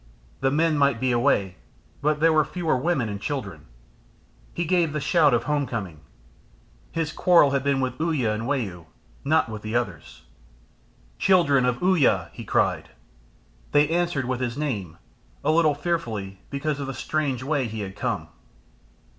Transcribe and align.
The 0.39 0.49
men 0.49 0.79
might 0.79 0.99
be 0.99 1.11
away, 1.11 1.57
but 2.01 2.19
there 2.21 2.33
were 2.33 2.43
fewer 2.43 2.75
women 2.75 3.07
and 3.07 3.21
children. 3.21 3.67
He 4.51 4.65
gave 4.65 4.93
the 4.93 4.99
shout 4.99 5.31
of 5.31 5.43
home 5.43 5.67
coming. 5.67 5.99
His 6.91 7.11
quarrel 7.11 7.51
had 7.51 7.63
been 7.63 7.81
with 7.81 7.99
Uya 8.01 8.33
and 8.33 8.47
Wau 8.47 8.87
not 9.23 9.47
with 9.47 9.61
the 9.61 9.75
others. 9.75 10.23
"Children 11.19 11.65
of 11.65 11.83
Uya!" 11.83 12.31
he 12.33 12.43
cried. 12.43 12.89
They 13.73 13.89
answered 13.89 14.25
with 14.25 14.39
his 14.39 14.57
name, 14.57 14.97
a 15.43 15.51
little 15.51 15.75
fearfully 15.75 16.39
because 16.49 16.79
of 16.79 16.87
the 16.87 16.95
strange 16.95 17.43
way 17.43 17.67
he 17.67 17.81
had 17.81 17.95
come. 17.95 18.29